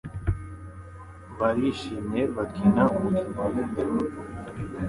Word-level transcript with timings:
Barishimye 1.37 2.21
bakina 2.35 2.83
umukino 2.95 3.39
wa 3.43 3.47
videwo. 3.55 3.97